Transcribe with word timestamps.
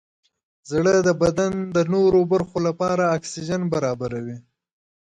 زړه 0.71 0.95
د 1.07 1.09
بدن 1.21 1.53
د 1.75 1.77
نورو 1.93 2.19
برخو 2.31 2.57
لپاره 2.67 3.03
اکسیجن 3.17 3.61
برابروي. 3.73 4.37